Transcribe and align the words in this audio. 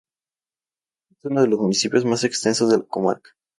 Es 1.11 1.25
uno 1.25 1.41
de 1.41 1.47
los 1.47 1.59
municipios 1.59 2.05
más 2.05 2.23
extensos 2.23 2.71
de 2.71 2.79
la 2.79 2.83
comarca. 2.85 3.29